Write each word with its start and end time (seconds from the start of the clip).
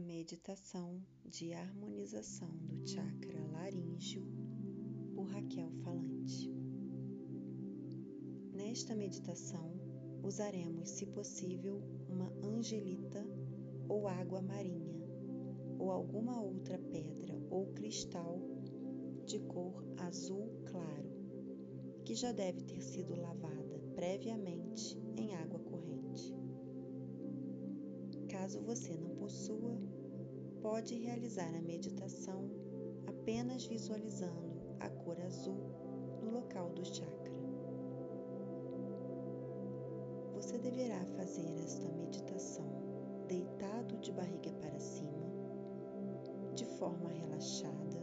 meditação 0.00 1.00
de 1.24 1.52
harmonização 1.52 2.50
do 2.66 2.86
chakra 2.86 3.46
laríngeo 3.52 4.24
por 5.14 5.24
Raquel 5.24 5.70
Falante. 5.82 6.50
Nesta 8.52 8.94
meditação, 8.96 9.78
usaremos, 10.22 10.88
se 10.90 11.06
possível, 11.06 11.82
uma 12.08 12.32
angelita 12.42 13.24
ou 13.88 14.08
água 14.08 14.40
marinha, 14.40 15.06
ou 15.78 15.90
alguma 15.90 16.40
outra 16.40 16.78
pedra 16.78 17.38
ou 17.50 17.66
cristal 17.74 18.40
de 19.26 19.38
cor 19.40 19.84
azul 19.98 20.50
claro, 20.64 21.10
que 22.04 22.14
já 22.14 22.32
deve 22.32 22.62
ter 22.62 22.80
sido 22.80 23.14
lavada 23.14 23.78
previamente 23.94 24.98
em 25.16 25.34
água 25.34 25.58
corrente. 25.60 26.39
Caso 28.50 28.62
você 28.62 28.96
não 28.96 29.10
possua, 29.10 29.78
pode 30.60 30.96
realizar 30.96 31.54
a 31.54 31.62
meditação 31.62 32.50
apenas 33.06 33.64
visualizando 33.64 34.74
a 34.80 34.88
cor 34.90 35.20
azul 35.20 35.54
no 36.20 36.32
local 36.32 36.68
do 36.70 36.84
chakra. 36.84 37.32
Você 40.34 40.58
deverá 40.58 40.98
fazer 41.16 41.48
esta 41.60 41.88
meditação 41.92 42.66
deitado 43.28 43.96
de 43.98 44.10
barriga 44.10 44.50
para 44.54 44.80
cima, 44.80 45.30
de 46.52 46.64
forma 46.64 47.08
relaxada, 47.08 48.00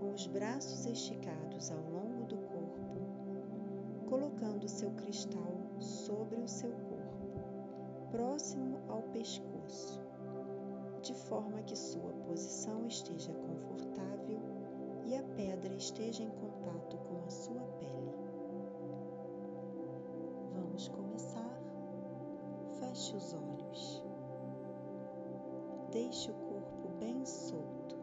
com 0.00 0.12
os 0.12 0.26
braços 0.26 0.86
esticados 0.86 1.70
ao 1.70 1.88
longo 1.88 2.24
do 2.24 2.36
corpo, 2.36 4.06
colocando 4.08 4.66
seu 4.66 4.90
cristal 4.94 5.54
sobre 5.78 6.40
o 6.40 6.48
seu 6.48 6.81
próximo 8.12 8.78
ao 8.88 9.02
pescoço, 9.04 9.98
de 11.00 11.14
forma 11.14 11.62
que 11.62 11.74
sua 11.74 12.12
posição 12.26 12.86
esteja 12.86 13.32
confortável 13.32 14.38
e 15.06 15.16
a 15.16 15.22
pedra 15.22 15.72
esteja 15.74 16.22
em 16.22 16.30
contato 16.30 16.98
com 16.98 17.24
a 17.24 17.30
sua 17.30 17.62
pele. 17.80 18.12
Vamos 20.52 20.88
começar. 20.88 21.58
Feche 22.78 23.16
os 23.16 23.32
olhos. 23.32 24.04
Deixe 25.90 26.30
o 26.30 26.34
corpo 26.34 26.88
bem 27.00 27.24
solto. 27.24 27.96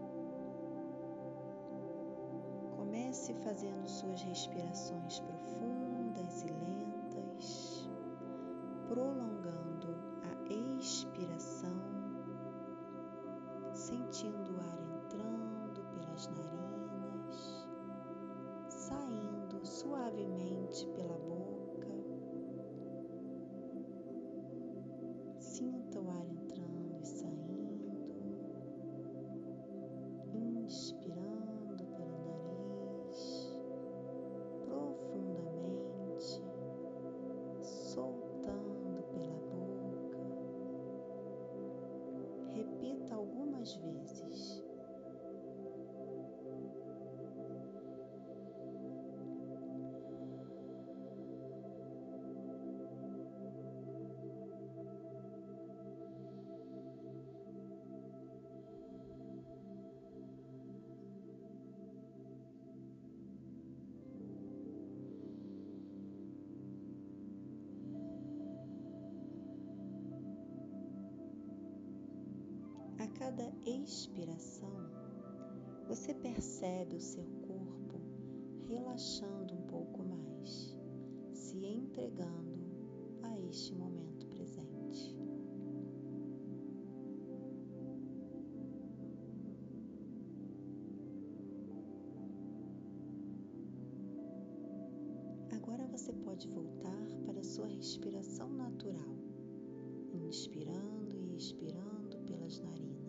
Comece 2.76 3.34
fazendo 3.36 3.88
suas 3.88 4.22
respirações 4.24 5.20
profundas 5.20 6.44
e 6.44 6.48
lentas, 6.48 7.90
prolongando 8.88 9.39
a 10.80 10.82
expiração, 10.82 11.76
sentindo 13.74 14.49
Repita 42.60 43.16
algumas 43.16 43.74
vezes. 43.76 44.69
Cada 73.40 73.54
expiração, 73.66 74.74
você 75.88 76.14
percebe 76.14 76.98
o 76.98 77.00
seu 77.00 77.24
corpo 77.48 78.02
relaxando 78.68 79.54
um 79.54 79.62
pouco 79.62 80.04
mais, 80.04 80.78
se 81.32 81.66
entregando 81.66 82.60
a 83.24 83.40
este 83.40 83.74
momento 83.74 84.28
presente. 84.28 85.16
Agora 95.54 95.88
você 95.88 96.12
pode 96.12 96.46
voltar 96.50 97.08
para 97.26 97.40
a 97.40 97.44
sua 97.44 97.68
respiração 97.68 98.50
natural, 98.50 99.16
inspirando 100.28 101.18
e 101.18 101.38
expirando 101.38 102.18
pelas 102.26 102.60
narinas, 102.60 103.09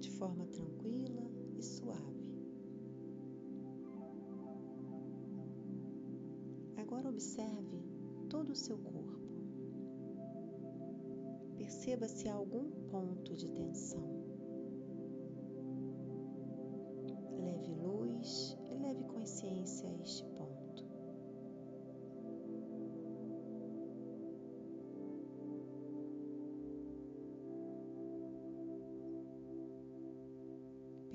de 0.00 0.10
forma 0.12 0.46
tranquila 0.46 1.30
e 1.56 1.62
suave. 1.62 2.24
Agora 6.76 7.08
observe 7.08 7.82
todo 8.28 8.50
o 8.50 8.56
seu 8.56 8.78
corpo. 8.78 9.24
Perceba 11.56 12.06
se 12.08 12.28
há 12.28 12.34
algum 12.34 12.70
ponto 12.88 13.34
de 13.34 13.48
tensão. 13.50 14.23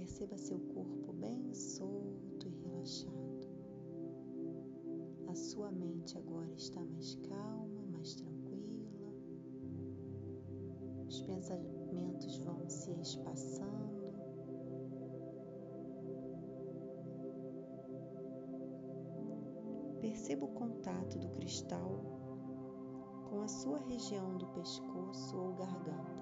Perceba 0.09 0.39
seu 0.39 0.59
corpo 0.73 1.13
bem 1.13 1.53
solto 1.53 2.47
e 2.47 2.63
relaxado. 2.63 3.47
A 5.27 5.35
sua 5.35 5.71
mente 5.71 6.17
agora 6.17 6.51
está 6.55 6.83
mais 6.83 7.13
calma, 7.27 7.85
mais 7.91 8.15
tranquila. 8.15 9.13
Os 11.07 11.21
pensamentos 11.21 12.39
vão 12.39 12.67
se 12.67 12.91
espaçando. 12.99 14.11
Perceba 20.01 20.45
o 20.45 20.53
contato 20.55 21.19
do 21.19 21.29
cristal 21.29 22.01
com 23.29 23.41
a 23.41 23.47
sua 23.47 23.77
região 23.77 24.39
do 24.39 24.47
pescoço 24.47 25.37
ou 25.37 25.53
garganta. 25.53 26.18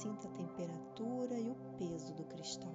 Sinta 0.00 0.28
a 0.28 0.30
temperatura 0.30 1.38
e 1.38 1.50
o 1.50 1.54
peso 1.76 2.14
do 2.14 2.24
cristal. 2.24 2.72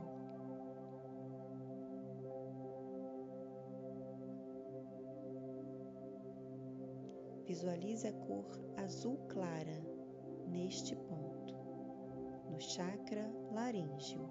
Visualize 7.48 8.08
a 8.08 8.14
cor 8.14 8.46
azul 8.78 9.18
clara 9.28 9.82
neste 10.48 10.96
ponto, 10.96 11.56
no 12.48 12.60
chakra 12.60 13.28
laríngeo. 13.52 14.30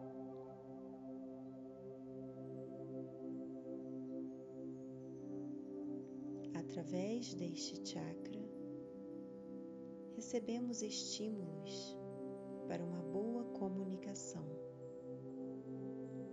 Através 6.55 7.35
deste 7.35 7.83
chakra, 7.83 8.49
recebemos 10.15 10.81
estímulos 10.81 12.04
para 12.69 12.83
uma 12.83 13.03
boa 13.03 13.45
comunicação, 13.45 14.45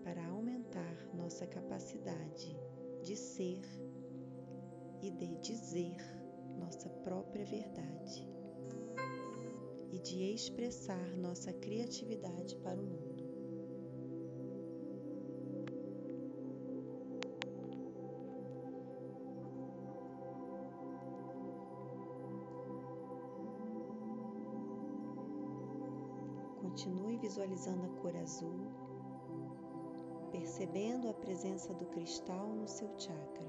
para 0.03 0.25
aumentar 0.27 0.95
nossa 1.13 1.45
capacidade 1.45 2.57
de 3.03 3.15
ser 3.15 3.61
e 5.01 5.09
de 5.09 5.35
dizer 5.37 5.97
nossa 6.57 6.89
própria 6.89 7.45
verdade 7.45 8.27
e 9.91 9.99
de 9.99 10.33
expressar 10.33 11.17
nossa 11.17 11.51
criatividade 11.51 12.55
para 12.57 12.79
o 12.79 12.83
mundo. 12.83 13.10
Continue 26.71 27.17
visualizando 27.17 27.85
a 27.85 27.89
cor 28.01 28.15
azul, 28.15 28.71
percebendo 30.31 31.09
a 31.09 31.13
presença 31.13 31.73
do 31.73 31.85
cristal 31.87 32.47
no 32.47 32.65
seu 32.65 32.87
chakra. 32.97 33.45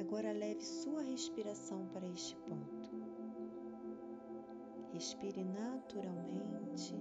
Agora 0.00 0.32
leve 0.32 0.64
sua 0.64 1.02
respiração 1.02 1.86
para 1.92 2.08
este 2.08 2.34
ponto. 2.38 2.90
Respire 4.92 5.44
naturalmente, 5.44 6.92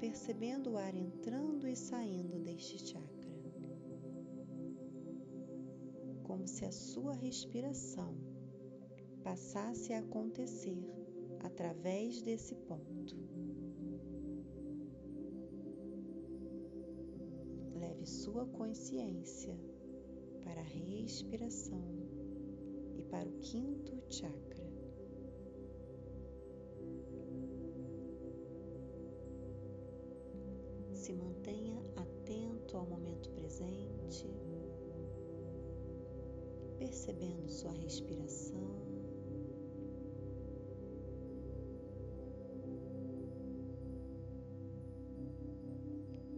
percebendo 0.00 0.70
o 0.70 0.76
ar 0.78 0.94
entrando 0.94 1.68
e 1.68 1.76
saindo 1.76 2.38
deste 2.38 2.78
chakra, 2.78 3.30
como 6.22 6.48
se 6.48 6.64
a 6.64 6.72
sua 6.72 7.12
respiração 7.12 8.16
passasse 9.22 9.92
a 9.92 9.98
acontecer 9.98 10.82
através 11.40 12.22
desse 12.22 12.54
ponto. 12.54 13.14
Leve 17.74 18.06
sua 18.06 18.46
consciência 18.46 19.54
para 20.42 20.62
a 20.62 20.64
respiração 20.64 21.84
e 22.96 23.02
para 23.02 23.28
o 23.28 23.38
quinto 23.40 24.02
chakra. 24.08 24.59
Se 31.00 31.14
mantenha 31.14 31.82
atento 31.96 32.76
ao 32.76 32.84
momento 32.84 33.30
presente, 33.30 34.28
percebendo 36.78 37.48
sua 37.48 37.72
respiração. 37.72 38.76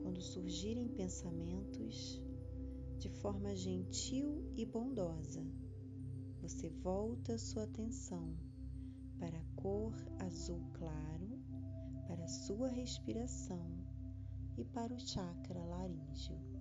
Quando 0.01 0.21
surgirem 0.21 0.87
pensamentos, 0.91 2.23
de 3.01 3.09
forma 3.09 3.57
gentil 3.57 4.49
e 4.57 4.65
bondosa, 4.65 5.45
você 6.41 6.69
volta 6.69 7.37
sua 7.37 7.65
atenção 7.65 8.37
para 9.19 9.37
a 9.37 9.45
cor 9.57 9.93
azul 10.21 10.63
claro, 10.73 11.43
para 12.07 12.23
a 12.23 12.29
sua 12.29 12.69
respiração 12.69 13.82
e 14.57 14.65
para 14.65 14.93
o 14.93 14.99
chakra 15.01 15.65
laríngeo. 15.65 16.52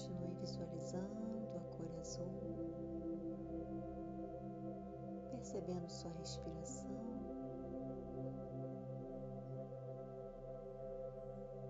Continue 0.00 0.34
visualizando 0.40 1.58
a 1.58 1.76
cor 1.76 1.90
azul, 2.00 2.26
percebendo 5.30 5.90
sua 5.90 6.10
respiração, 6.12 6.88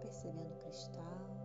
percebendo 0.01 0.55
o 0.55 0.63
cristal. 0.63 1.40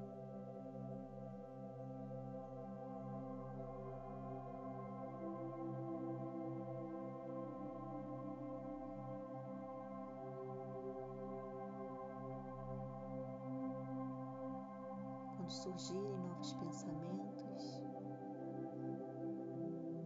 Surgirem 15.66 16.16
novos 16.20 16.54
pensamentos, 16.54 17.82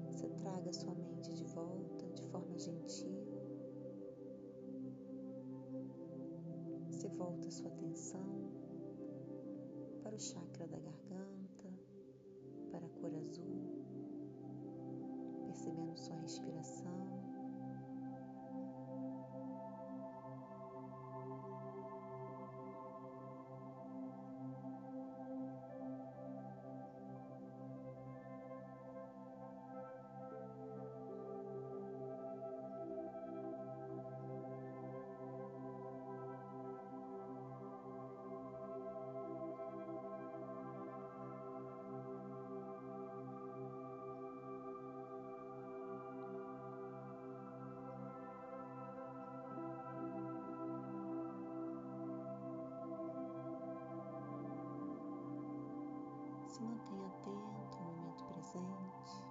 você 0.06 0.30
traga 0.30 0.72
sua 0.72 0.94
mente 0.96 1.34
de 1.34 1.44
volta 1.44 2.10
de 2.12 2.24
forma 2.28 2.58
gentil. 2.58 3.20
Você 6.90 7.10
volta 7.10 7.52
sua 7.52 7.68
atenção 7.72 8.52
para 10.02 10.16
o 10.16 10.20
chakra 10.20 10.66
da 10.68 10.80
garganta, 10.80 11.74
para 12.72 12.86
a 12.86 12.90
cor 12.90 13.14
azul, 13.16 13.84
percebendo 15.46 15.98
sua 15.98 16.16
respiração. 16.16 17.19
Se 56.60 56.66
mantenha 56.66 57.08
atento 57.08 57.78
ao 57.78 57.86
momento 57.86 58.26
presente. 58.26 59.29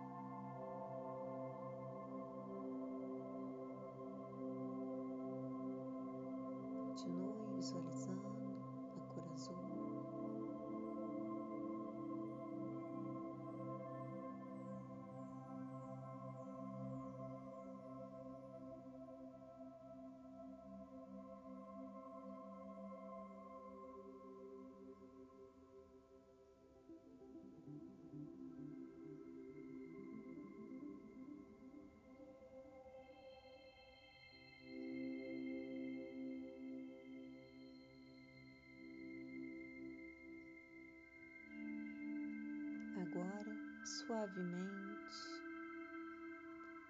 Suavemente, 43.88 45.16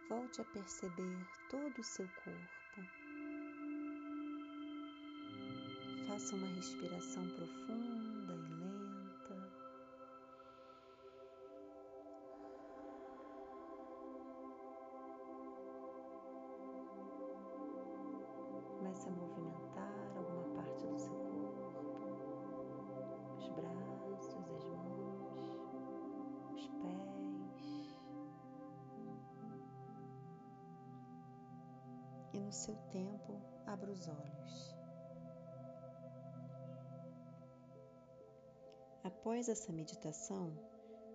volte 0.09 0.41
a 0.41 0.45
perceber 0.45 1.27
todo 1.49 1.79
o 1.79 1.85
seu 1.85 2.09
corpo. 2.25 2.59
Faça 6.09 6.35
uma 6.35 6.49
respiração 6.49 7.29
profunda 7.31 8.35
e 8.35 8.49
lenta. 8.49 9.37
Comece 18.79 19.09
a 19.09 19.13
no 32.39 32.53
seu 32.53 32.75
tempo 32.91 33.41
abra 33.67 33.91
os 33.91 34.09
olhos. 34.09 34.77
Após 39.05 39.49
essa 39.49 39.73
meditação, 39.73 40.53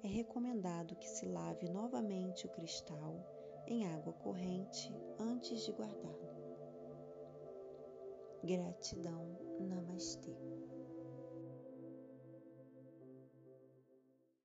é 0.03 0.07
recomendado 0.07 0.95
que 0.95 1.07
se 1.07 1.25
lave 1.25 1.69
novamente 1.69 2.45
o 2.45 2.49
cristal 2.49 3.15
em 3.67 3.87
água 3.87 4.13
corrente 4.13 4.93
antes 5.19 5.63
de 5.65 5.71
guardá-lo. 5.71 6.33
Gratidão, 8.43 9.37
Namastê. 9.59 10.52